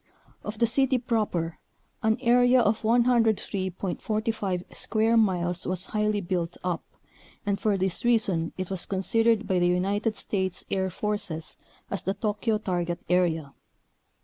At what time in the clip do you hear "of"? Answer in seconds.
0.43-0.57, 2.59-2.81